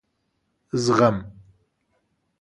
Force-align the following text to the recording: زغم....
زغم.... 0.83 1.15